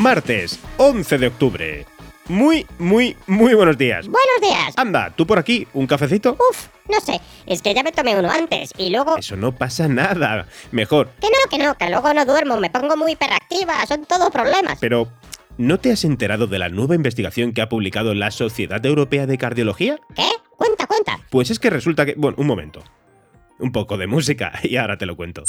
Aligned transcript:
Martes, 0.00 0.58
11 0.78 1.18
de 1.18 1.26
octubre. 1.26 1.86
Muy, 2.26 2.66
muy, 2.78 3.18
muy 3.26 3.52
buenos 3.52 3.76
días. 3.76 4.06
Buenos 4.08 4.40
días. 4.40 4.72
Anda, 4.78 5.10
¿tú 5.14 5.26
por 5.26 5.38
aquí? 5.38 5.66
¿Un 5.74 5.86
cafecito? 5.86 6.38
Uf, 6.50 6.68
no 6.88 6.98
sé, 7.00 7.20
es 7.44 7.60
que 7.60 7.74
ya 7.74 7.82
me 7.82 7.92
tomé 7.92 8.18
uno 8.18 8.30
antes 8.30 8.72
y 8.78 8.88
luego... 8.88 9.18
Eso 9.18 9.36
no 9.36 9.54
pasa 9.54 9.88
nada. 9.88 10.46
Mejor. 10.72 11.10
Que 11.20 11.26
no, 11.26 11.50
que 11.50 11.62
no, 11.62 11.76
que 11.76 11.90
luego 11.90 12.14
no 12.14 12.24
duermo, 12.24 12.56
me 12.56 12.70
pongo 12.70 12.96
muy 12.96 13.12
hiperactiva, 13.12 13.84
son 13.84 14.06
todos 14.06 14.30
problemas. 14.30 14.78
Pero, 14.80 15.06
¿no 15.58 15.78
te 15.78 15.92
has 15.92 16.02
enterado 16.04 16.46
de 16.46 16.58
la 16.58 16.70
nueva 16.70 16.94
investigación 16.94 17.52
que 17.52 17.60
ha 17.60 17.68
publicado 17.68 18.14
la 18.14 18.30
Sociedad 18.30 18.84
Europea 18.86 19.26
de 19.26 19.36
Cardiología? 19.36 19.98
¿Qué? 20.16 20.30
Cuenta, 20.56 20.86
cuenta. 20.86 21.20
Pues 21.28 21.50
es 21.50 21.58
que 21.58 21.68
resulta 21.68 22.06
que... 22.06 22.14
Bueno, 22.16 22.38
un 22.38 22.46
momento. 22.46 22.82
Un 23.58 23.70
poco 23.70 23.98
de 23.98 24.06
música 24.06 24.52
y 24.62 24.76
ahora 24.76 24.96
te 24.96 25.04
lo 25.04 25.14
cuento. 25.14 25.44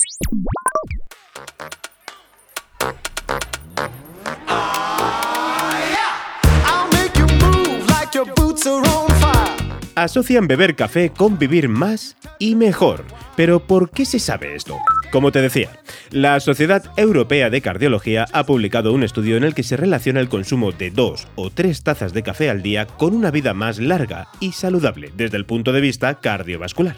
Asocian 10.02 10.48
beber 10.48 10.76
café 10.76 11.12
con 11.12 11.38
vivir 11.38 11.70
más 11.70 12.18
y 12.40 12.56
mejor. 12.56 13.06
Pero 13.36 13.60
¿por 13.60 13.92
qué 13.92 14.04
se 14.04 14.18
sabe 14.18 14.56
esto? 14.56 14.80
Como 15.12 15.32
te 15.32 15.44
decía, 15.44 15.70
la 16.10 16.40
Sociedad 16.40 16.84
Europea 16.98 17.52
de 17.52 17.62
Cardiología 17.62 18.26
ha 18.34 18.44
publicado 18.48 18.94
un 18.94 19.04
estudio 19.04 19.38
en 19.38 19.44
el 19.44 19.54
que 19.54 19.62
se 19.62 19.78
relaciona 19.78 20.20
el 20.20 20.28
consumo 20.28 20.72
de 20.72 20.90
dos 20.90 21.28
o 21.36 21.52
tres 21.52 21.84
tazas 21.84 22.14
de 22.14 22.24
café 22.24 22.50
al 22.50 22.64
día 22.64 22.88
con 22.88 23.14
una 23.14 23.30
vida 23.30 23.54
más 23.54 23.78
larga 23.78 24.28
y 24.40 24.54
saludable 24.54 25.12
desde 25.16 25.38
el 25.38 25.46
punto 25.46 25.72
de 25.72 25.82
vista 25.82 26.16
cardiovascular. 26.16 26.96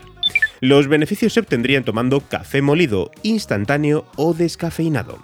Los 0.61 0.87
beneficios 0.87 1.33
se 1.33 1.41
obtendrían 1.41 1.83
tomando 1.83 2.21
café 2.21 2.61
molido, 2.61 3.11
instantáneo 3.21 4.05
o 4.15 4.33
descafeinado. 4.33 5.19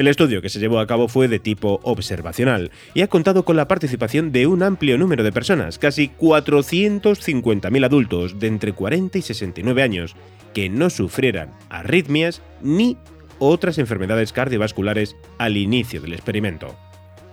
El 0.00 0.08
estudio 0.08 0.40
que 0.40 0.48
se 0.48 0.60
llevó 0.60 0.80
a 0.80 0.86
cabo 0.86 1.08
fue 1.08 1.28
de 1.28 1.38
tipo 1.38 1.78
observacional 1.82 2.70
y 2.94 3.02
ha 3.02 3.08
contado 3.08 3.44
con 3.44 3.56
la 3.56 3.68
participación 3.68 4.32
de 4.32 4.46
un 4.46 4.62
amplio 4.62 4.96
número 4.96 5.22
de 5.22 5.30
personas, 5.30 5.78
casi 5.78 6.08
450.000 6.18 7.84
adultos 7.84 8.40
de 8.40 8.46
entre 8.46 8.72
40 8.72 9.18
y 9.18 9.20
69 9.20 9.82
años, 9.82 10.16
que 10.54 10.70
no 10.70 10.88
sufrieran 10.88 11.52
arritmias 11.68 12.40
ni 12.62 12.96
otras 13.38 13.76
enfermedades 13.76 14.32
cardiovasculares 14.32 15.16
al 15.36 15.58
inicio 15.58 16.00
del 16.00 16.14
experimento. 16.14 16.74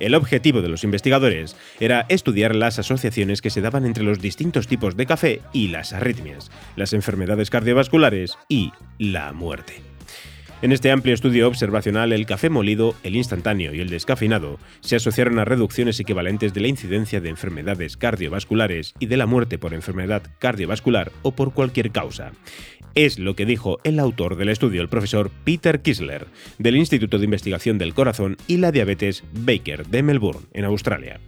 El 0.02 0.14
objetivo 0.14 0.62
de 0.62 0.68
los 0.68 0.84
investigadores 0.84 1.56
era 1.80 2.06
estudiar 2.10 2.54
las 2.54 2.80
asociaciones 2.80 3.42
que 3.42 3.50
se 3.50 3.62
daban 3.62 3.86
entre 3.86 4.04
los 4.04 4.20
distintos 4.20 4.68
tipos 4.68 4.98
de 4.98 5.06
café 5.06 5.42
y 5.54 5.70
las 5.70 5.94
arritmias, 5.94 6.52
las 6.76 6.92
enfermedades 6.92 7.50
cardiovasculares 7.50 8.38
y 8.50 8.73
la 9.00 9.32
muerte. 9.32 9.97
En 10.64 10.72
este 10.72 10.90
amplio 10.90 11.14
estudio 11.14 11.48
observacional, 11.48 12.12
el 12.12 12.26
café 12.26 12.50
molido, 12.50 12.96
el 13.04 13.16
instantáneo 13.16 13.76
y 13.76 13.80
el 13.80 13.92
descafeinado 13.92 14.58
se 14.80 14.95
asociaron 14.95 15.38
a 15.38 15.45
reducciones 15.45 16.00
equivalentes 16.00 16.52
de 16.56 16.62
la 16.62 16.68
incidencia 16.68 17.22
de 17.22 17.30
enfermedades 17.30 17.95
cardiovasculares 17.95 18.96
y 19.00 19.06
de 19.06 19.17
la 19.17 19.28
muerte 19.28 19.60
por 19.60 19.76
enfermedad 19.76 20.23
cardiovascular 20.40 21.12
o 21.22 21.32
por 21.32 21.54
cualquier 21.54 21.92
causa. 21.92 22.32
Es 22.96 23.20
lo 23.20 23.36
que 23.36 23.46
dijo 23.46 23.78
el 23.84 24.00
autor 24.00 24.36
del 24.36 24.50
estudio, 24.50 24.82
el 24.82 24.90
profesor 24.90 25.30
Peter 25.44 25.84
Kisler, 25.84 26.26
del 26.58 26.78
Instituto 26.78 27.20
de 27.20 27.26
Investigación 27.26 27.78
del 27.78 27.94
Corazón 27.94 28.36
y 28.48 28.58
la 28.58 28.72
Diabetes 28.72 29.23
Baker 29.34 29.86
de 29.86 30.02
Melbourne, 30.02 30.48
en 30.54 30.66
Australia. 30.66 31.20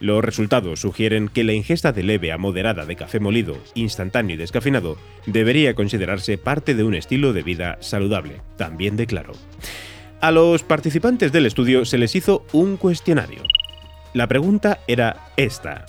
Los 0.00 0.24
resultados 0.24 0.80
sugieren 0.80 1.28
que 1.28 1.44
la 1.44 1.52
ingesta 1.52 1.92
de 1.92 2.02
leve 2.02 2.32
a 2.32 2.38
moderada 2.38 2.86
de 2.86 2.96
café 2.96 3.20
molido, 3.20 3.58
instantáneo 3.74 4.34
y 4.34 4.38
descafeinado 4.38 4.96
debería 5.26 5.74
considerarse 5.74 6.38
parte 6.38 6.74
de 6.74 6.84
un 6.84 6.94
estilo 6.94 7.34
de 7.34 7.42
vida 7.42 7.76
saludable, 7.80 8.40
también 8.56 8.96
declaró. 8.96 9.34
A 10.22 10.30
los 10.30 10.62
participantes 10.62 11.32
del 11.32 11.46
estudio 11.46 11.84
se 11.84 11.98
les 11.98 12.16
hizo 12.16 12.44
un 12.52 12.78
cuestionario. 12.78 13.42
La 14.14 14.26
pregunta 14.26 14.80
era 14.88 15.28
esta. 15.36 15.84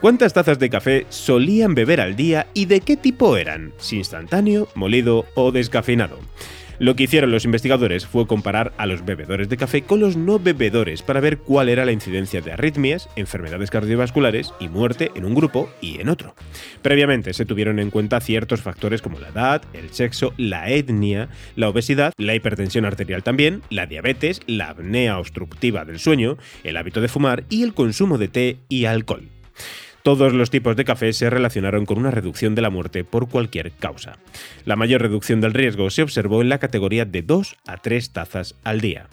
¿Cuántas 0.00 0.34
tazas 0.34 0.58
de 0.58 0.68
café 0.68 1.06
solían 1.08 1.74
beber 1.74 2.02
al 2.02 2.14
día 2.14 2.46
y 2.52 2.66
de 2.66 2.80
qué 2.80 2.96
tipo 2.98 3.38
eran? 3.38 3.72
Si 3.78 3.96
instantáneo, 3.96 4.68
molido 4.74 5.24
o 5.34 5.50
descafeinado. 5.50 6.18
Lo 6.78 6.94
que 6.94 7.04
hicieron 7.04 7.30
los 7.30 7.46
investigadores 7.46 8.06
fue 8.06 8.26
comparar 8.26 8.72
a 8.76 8.84
los 8.86 9.04
bebedores 9.04 9.48
de 9.48 9.56
café 9.56 9.82
con 9.82 10.00
los 10.00 10.16
no 10.16 10.38
bebedores 10.38 11.02
para 11.02 11.20
ver 11.20 11.38
cuál 11.38 11.70
era 11.70 11.86
la 11.86 11.92
incidencia 11.92 12.42
de 12.42 12.52
arritmias, 12.52 13.08
enfermedades 13.16 13.70
cardiovasculares 13.70 14.52
y 14.60 14.68
muerte 14.68 15.10
en 15.14 15.24
un 15.24 15.34
grupo 15.34 15.70
y 15.80 16.00
en 16.00 16.10
otro. 16.10 16.34
Previamente 16.82 17.32
se 17.32 17.46
tuvieron 17.46 17.78
en 17.78 17.90
cuenta 17.90 18.20
ciertos 18.20 18.60
factores 18.60 19.00
como 19.00 19.18
la 19.18 19.28
edad, 19.28 19.62
el 19.72 19.90
sexo, 19.90 20.34
la 20.36 20.70
etnia, 20.70 21.28
la 21.54 21.70
obesidad, 21.70 22.12
la 22.18 22.34
hipertensión 22.34 22.84
arterial 22.84 23.22
también, 23.22 23.62
la 23.70 23.86
diabetes, 23.86 24.40
la 24.46 24.70
apnea 24.70 25.18
obstructiva 25.18 25.84
del 25.84 25.98
sueño, 25.98 26.36
el 26.62 26.76
hábito 26.76 27.00
de 27.00 27.08
fumar 27.08 27.44
y 27.48 27.62
el 27.62 27.72
consumo 27.72 28.18
de 28.18 28.28
té 28.28 28.58
y 28.68 28.84
alcohol. 28.84 29.28
Todos 30.06 30.32
los 30.32 30.50
tipos 30.50 30.76
de 30.76 30.84
café 30.84 31.12
se 31.12 31.30
relacionaron 31.30 31.84
con 31.84 31.98
una 31.98 32.12
reducción 32.12 32.54
de 32.54 32.62
la 32.62 32.70
muerte 32.70 33.02
por 33.02 33.28
cualquier 33.28 33.72
causa. 33.72 34.20
La 34.64 34.76
mayor 34.76 35.02
reducción 35.02 35.40
del 35.40 35.52
riesgo 35.52 35.90
se 35.90 36.02
observó 36.02 36.42
en 36.42 36.48
la 36.48 36.60
categoría 36.60 37.04
de 37.04 37.22
2 37.22 37.56
a 37.66 37.78
3 37.78 38.12
tazas 38.12 38.54
al 38.62 38.80
día. 38.80 39.08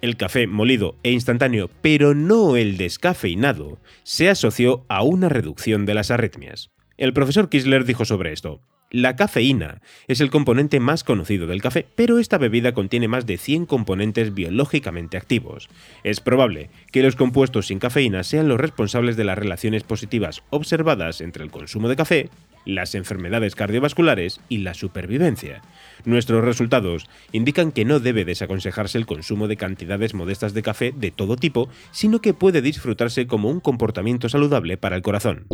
El 0.00 0.16
café 0.16 0.46
molido 0.46 0.96
e 1.02 1.10
instantáneo, 1.10 1.68
pero 1.82 2.14
no 2.14 2.56
el 2.56 2.78
descafeinado, 2.78 3.76
se 4.02 4.30
asoció 4.30 4.86
a 4.88 5.02
una 5.02 5.28
reducción 5.28 5.84
de 5.84 5.92
las 5.92 6.10
arritmias. 6.10 6.70
El 6.96 7.12
profesor 7.12 7.50
Kisler 7.50 7.84
dijo 7.84 8.06
sobre 8.06 8.32
esto, 8.32 8.62
la 8.94 9.16
cafeína 9.16 9.80
es 10.06 10.20
el 10.20 10.30
componente 10.30 10.78
más 10.78 11.02
conocido 11.02 11.48
del 11.48 11.60
café, 11.60 11.84
pero 11.96 12.20
esta 12.20 12.38
bebida 12.38 12.74
contiene 12.74 13.08
más 13.08 13.26
de 13.26 13.38
100 13.38 13.66
componentes 13.66 14.32
biológicamente 14.34 15.16
activos. 15.16 15.68
Es 16.04 16.20
probable 16.20 16.70
que 16.92 17.02
los 17.02 17.16
compuestos 17.16 17.66
sin 17.66 17.80
cafeína 17.80 18.22
sean 18.22 18.46
los 18.46 18.60
responsables 18.60 19.16
de 19.16 19.24
las 19.24 19.36
relaciones 19.36 19.82
positivas 19.82 20.44
observadas 20.50 21.20
entre 21.20 21.42
el 21.42 21.50
consumo 21.50 21.88
de 21.88 21.96
café, 21.96 22.30
las 22.66 22.94
enfermedades 22.94 23.56
cardiovasculares 23.56 24.40
y 24.48 24.58
la 24.58 24.74
supervivencia. 24.74 25.62
Nuestros 26.04 26.44
resultados 26.44 27.10
indican 27.32 27.72
que 27.72 27.84
no 27.84 27.98
debe 27.98 28.24
desaconsejarse 28.24 28.96
el 28.96 29.06
consumo 29.06 29.48
de 29.48 29.56
cantidades 29.56 30.14
modestas 30.14 30.54
de 30.54 30.62
café 30.62 30.92
de 30.96 31.10
todo 31.10 31.34
tipo, 31.34 31.68
sino 31.90 32.20
que 32.20 32.32
puede 32.32 32.62
disfrutarse 32.62 33.26
como 33.26 33.50
un 33.50 33.58
comportamiento 33.58 34.28
saludable 34.28 34.76
para 34.76 34.94
el 34.94 35.02
corazón. 35.02 35.48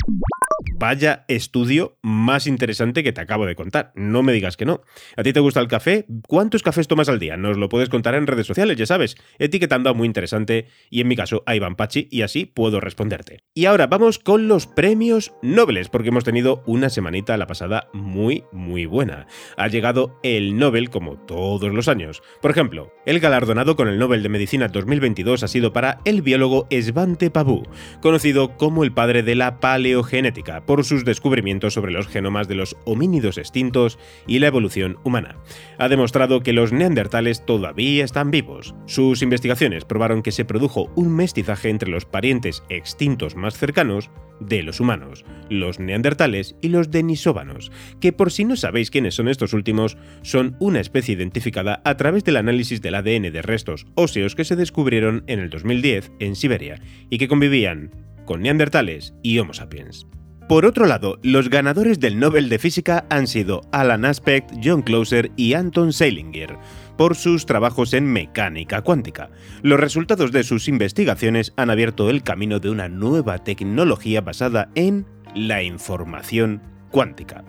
Vaya 0.81 1.27
estudio 1.29 1.99
más 2.01 2.47
interesante 2.47 3.03
que 3.03 3.13
te 3.13 3.21
acabo 3.21 3.45
de 3.45 3.55
contar. 3.55 3.93
No 3.95 4.23
me 4.23 4.33
digas 4.33 4.57
que 4.57 4.65
no. 4.65 4.81
¿A 5.15 5.23
ti 5.23 5.35
te 5.35 5.41
gusta 5.41 5.61
el 5.61 5.69
café? 5.69 6.07
¿Cuántos 6.27 6.63
cafés 6.63 6.89
tomas 6.89 7.11
al 7.11 7.19
día? 7.19 7.37
Nos 7.37 7.59
lo 7.59 7.69
puedes 7.69 7.91
contar 7.91 8.15
en 8.15 8.27
redes 8.27 8.47
sociales, 8.47 8.79
ya 8.79 8.87
sabes, 8.87 9.19
etiquetando 9.39 9.91
a 9.91 9.93
muy 9.93 10.07
interesante 10.07 10.69
y 10.89 11.03
en 11.03 11.09
mi 11.09 11.17
caso 11.17 11.43
a 11.45 11.55
Iván 11.55 11.77
Pachi 11.77 12.09
y 12.11 12.23
así 12.23 12.47
puedo 12.47 12.81
responderte. 12.81 13.45
Y 13.53 13.67
ahora 13.67 13.89
vamos 13.89 14.19
con 14.19 14.49
los 14.49 14.67
premios 14.67 15.35
Nobel, 15.43 15.87
porque 15.93 16.09
hemos 16.09 16.25
tenido 16.25 16.63
una 16.65 16.89
semanita 16.89 17.37
la 17.37 17.47
pasada 17.47 17.91
muy, 17.93 18.45
muy 18.51 18.87
buena. 18.87 19.27
Ha 19.59 19.69
llegado 19.69 20.19
el 20.23 20.57
Nobel 20.57 20.89
como 20.89 21.19
todos 21.19 21.75
los 21.75 21.89
años. 21.89 22.23
Por 22.41 22.53
ejemplo, 22.53 22.91
el 23.05 23.21
galardonado 23.21 23.77
con 23.77 23.87
el 23.87 23.99
Nobel 23.99 24.23
de 24.23 24.31
Medicina 24.31 24.69
2022 24.69 25.43
ha 25.43 25.49
sido 25.49 25.75
para 25.75 26.01
el 26.07 26.23
biólogo 26.23 26.67
Svante 26.71 27.31
Pavú, 27.31 27.65
conocido 28.01 28.57
como 28.57 28.83
el 28.83 28.93
padre 28.93 29.23
de 29.23 29.35
la 29.35 29.61
paleogenética 29.61 30.65
por 30.71 30.85
sus 30.85 31.05
descubrimientos 31.05 31.75
sobre 31.75 31.91
los 31.91 32.07
genomas 32.07 32.47
de 32.47 32.55
los 32.55 32.77
homínidos 32.85 33.39
extintos 33.39 33.99
y 34.29 34.39
la 34.39 34.47
evolución 34.47 34.99
humana. 35.03 35.35
Ha 35.79 35.89
demostrado 35.89 36.45
que 36.45 36.53
los 36.53 36.71
neandertales 36.71 37.45
todavía 37.45 38.05
están 38.05 38.31
vivos. 38.31 38.77
Sus 38.87 39.21
investigaciones 39.21 39.85
probaron 39.85 40.23
que 40.23 40.31
se 40.31 40.45
produjo 40.45 40.93
un 40.95 41.13
mestizaje 41.13 41.71
entre 41.71 41.91
los 41.91 42.05
parientes 42.05 42.63
extintos 42.69 43.35
más 43.35 43.59
cercanos 43.59 44.13
de 44.39 44.63
los 44.63 44.79
humanos, 44.79 45.25
los 45.49 45.81
neandertales 45.81 46.55
y 46.61 46.69
los 46.69 46.93
denisóvanos, 46.93 47.73
que 48.01 48.13
por 48.13 48.31
si 48.31 48.45
no 48.45 48.55
sabéis 48.55 48.93
quiénes 48.93 49.17
son 49.17 49.27
estos 49.27 49.55
últimos, 49.55 49.99
son 50.23 50.55
una 50.61 50.79
especie 50.79 51.17
identificada 51.17 51.83
a 51.85 51.97
través 51.97 52.23
del 52.23 52.37
análisis 52.37 52.81
del 52.81 52.95
ADN 52.95 53.33
de 53.33 53.43
restos 53.43 53.89
óseos 53.97 54.37
que 54.37 54.45
se 54.45 54.55
descubrieron 54.55 55.25
en 55.27 55.41
el 55.41 55.51
2010 55.51 56.13
en 56.21 56.37
Siberia 56.37 56.81
y 57.11 57.19
que 57.19 57.27
convivían 57.27 57.91
con 58.25 58.43
neandertales 58.43 59.15
y 59.25 59.37
Homo 59.41 59.53
sapiens. 59.53 60.07
Por 60.51 60.67
otro 60.67 60.87
lado, 60.87 61.21
los 61.23 61.49
ganadores 61.49 62.01
del 62.01 62.19
Nobel 62.19 62.49
de 62.49 62.59
Física 62.59 63.07
han 63.09 63.29
sido 63.29 63.61
Alan 63.71 64.05
Aspect, 64.05 64.51
John 64.61 64.83
Clauser 64.83 65.31
y 65.37 65.55
Anton 65.55 65.93
Seilinger 65.93 66.59
por 66.99 67.15
sus 67.15 67.47
trabajos 67.47 67.95
en 67.95 68.13
mecánica 68.13 68.83
cuántica. 68.83 69.31
Los 69.63 69.79
resultados 69.79 70.33
de 70.33 70.43
sus 70.43 70.67
investigaciones 70.67 71.53
han 71.55 71.71
abierto 71.71 72.11
el 72.11 72.25
camino 72.25 72.59
de 72.59 72.69
una 72.69 72.89
nueva 72.89 73.39
tecnología 73.39 74.23
basada 74.23 74.71
en 74.75 75.07
la 75.37 75.63
información 75.63 76.61
cuántica. 76.91 77.45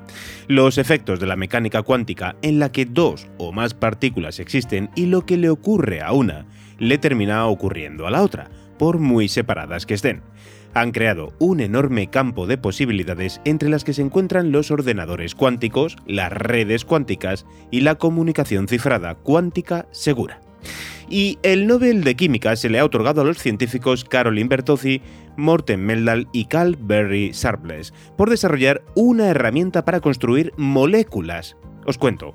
Los 0.47 0.77
efectos 0.77 1.19
de 1.19 1.25
la 1.25 1.35
mecánica 1.35 1.81
cuántica 1.81 2.35
en 2.43 2.59
la 2.59 2.71
que 2.71 2.85
dos 2.85 3.27
o 3.39 3.51
más 3.51 3.73
partículas 3.73 4.39
existen 4.39 4.91
y 4.95 5.07
lo 5.07 5.25
que 5.25 5.37
le 5.37 5.49
ocurre 5.49 6.03
a 6.03 6.11
una 6.11 6.45
le 6.77 6.99
termina 6.99 7.47
ocurriendo 7.47 8.05
a 8.05 8.11
la 8.11 8.21
otra, 8.21 8.51
por 8.77 8.99
muy 8.99 9.27
separadas 9.27 9.87
que 9.87 9.95
estén. 9.95 10.21
Han 10.73 10.91
creado 10.91 11.33
un 11.39 11.59
enorme 11.59 12.07
campo 12.07 12.47
de 12.47 12.57
posibilidades 12.57 13.41
entre 13.43 13.69
las 13.69 13.83
que 13.83 13.93
se 13.93 14.01
encuentran 14.01 14.51
los 14.51 14.71
ordenadores 14.71 15.35
cuánticos, 15.35 15.97
las 16.05 16.31
redes 16.31 16.85
cuánticas 16.85 17.45
y 17.71 17.81
la 17.81 17.95
comunicación 17.95 18.67
cifrada 18.67 19.15
cuántica 19.15 19.87
segura. 19.91 20.39
Y 21.09 21.39
el 21.43 21.67
Nobel 21.67 22.05
de 22.05 22.15
Química 22.15 22.55
se 22.55 22.69
le 22.69 22.79
ha 22.79 22.85
otorgado 22.85 23.21
a 23.21 23.25
los 23.25 23.37
científicos 23.37 24.05
Caroline 24.05 24.47
Bertozzi, 24.47 25.01
Morten 25.35 25.85
Meldal 25.85 26.29
y 26.31 26.45
Carl 26.45 26.77
Berry 26.79 27.31
Sharpless 27.33 27.93
por 28.15 28.29
desarrollar 28.29 28.81
una 28.95 29.27
herramienta 29.27 29.83
para 29.83 29.99
construir 29.99 30.53
moléculas. 30.55 31.57
Os 31.85 31.97
cuento. 31.97 32.33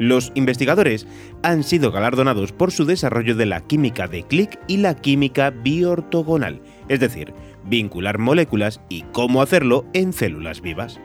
Los 0.00 0.32
investigadores 0.34 1.06
han 1.42 1.62
sido 1.62 1.92
galardonados 1.92 2.52
por 2.52 2.72
su 2.72 2.86
desarrollo 2.86 3.34
de 3.34 3.44
la 3.44 3.60
química 3.60 4.08
de 4.08 4.22
clic 4.22 4.58
y 4.66 4.78
la 4.78 4.96
química 4.96 5.50
biortogonal, 5.50 6.62
es 6.88 7.00
decir, 7.00 7.34
vincular 7.66 8.16
moléculas 8.16 8.80
y 8.88 9.02
cómo 9.12 9.42
hacerlo 9.42 9.84
en 9.92 10.14
células 10.14 10.62
vivas. 10.62 10.98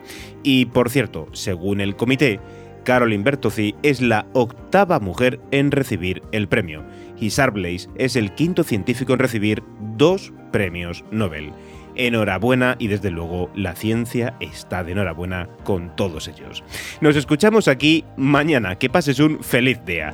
Y 0.43 0.67
por 0.67 0.89
cierto, 0.89 1.27
según 1.33 1.81
el 1.81 1.97
comité, 1.97 2.39
Caroline 2.85 3.25
Bertozzi 3.25 3.75
es 3.83 3.99
la 3.99 4.27
octava 4.31 5.01
mujer 5.01 5.41
en 5.51 5.71
recibir 5.71 6.23
el 6.31 6.47
premio 6.47 6.85
y 7.19 7.31
Sarblaze 7.31 7.89
es 7.97 8.15
el 8.15 8.33
quinto 8.33 8.63
científico 8.63 9.11
en 9.11 9.19
recibir 9.19 9.61
dos 9.97 10.31
premios 10.53 11.03
Nobel. 11.11 11.51
Enhorabuena 11.95 12.75
y 12.79 12.87
desde 12.87 13.11
luego 13.11 13.49
la 13.55 13.75
ciencia 13.75 14.35
está 14.39 14.83
de 14.83 14.93
enhorabuena 14.93 15.47
con 15.63 15.95
todos 15.95 16.27
ellos. 16.27 16.63
Nos 17.01 17.15
escuchamos 17.15 17.67
aquí 17.67 18.05
mañana. 18.17 18.75
Que 18.75 18.89
pases 18.89 19.19
un 19.19 19.43
feliz 19.43 19.83
día. 19.85 20.13